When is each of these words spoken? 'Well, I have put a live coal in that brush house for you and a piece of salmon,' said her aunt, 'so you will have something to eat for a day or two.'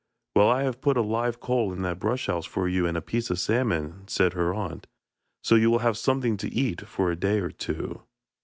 'Well, 0.35 0.49
I 0.49 0.63
have 0.63 0.81
put 0.81 0.97
a 0.97 1.03
live 1.03 1.39
coal 1.39 1.71
in 1.71 1.83
that 1.83 1.99
brush 1.99 2.25
house 2.25 2.47
for 2.47 2.67
you 2.67 2.87
and 2.87 2.97
a 2.97 3.03
piece 3.03 3.29
of 3.29 3.37
salmon,' 3.37 4.07
said 4.07 4.33
her 4.33 4.51
aunt, 4.51 4.87
'so 5.43 5.53
you 5.53 5.69
will 5.69 5.77
have 5.85 5.95
something 5.95 6.37
to 6.37 6.51
eat 6.51 6.87
for 6.87 7.11
a 7.11 7.15
day 7.15 7.39
or 7.39 7.51
two.' 7.51 8.01